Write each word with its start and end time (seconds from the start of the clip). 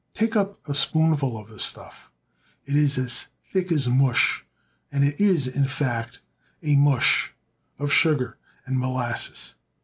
Take 0.15 0.35
up 0.35 0.59
a 0.67 0.73
spoonful 0.73 1.37
of 1.37 1.47
the 1.49 1.59
stuff. 1.59 2.09
It 2.65 2.75
is 2.75 2.97
as 2.97 3.27
thick 3.53 3.71
as 3.71 3.87
mush, 3.87 4.43
and 4.91 5.03
it 5.03 5.21
is 5.21 5.47
in 5.47 5.65
fact 5.65 6.21
a 6.63 6.75
mush 6.75 7.33
of 7.77 7.93
sugar 7.93 8.39
and 8.65 8.79
molasses. 8.79 9.53